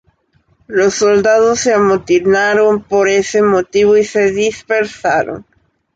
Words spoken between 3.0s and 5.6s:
ese motivo y se dispersaron.